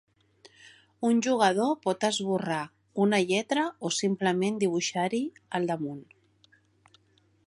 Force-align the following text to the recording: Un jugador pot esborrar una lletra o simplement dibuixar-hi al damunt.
Un 1.09 1.19
jugador 1.25 1.73
pot 1.83 2.07
esborrar 2.09 2.61
una 3.05 3.19
lletra 3.33 3.67
o 3.89 3.93
simplement 3.99 4.57
dibuixar-hi 4.65 5.23
al 5.61 5.71
damunt. 5.73 6.03